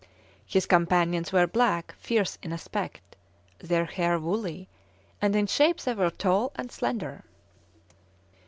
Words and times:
His 0.47 0.65
companions 0.65 1.31
were 1.31 1.45
black, 1.45 1.93
fierce 1.99 2.39
in 2.41 2.51
aspect, 2.51 3.15
their 3.59 3.85
hair 3.85 4.17
woolly, 4.17 4.67
and 5.21 5.35
in 5.35 5.45
shape 5.45 5.79
they 5.81 5.93
were 5.93 6.09
tall 6.09 6.51
and 6.55 6.71
slender. 6.71 7.23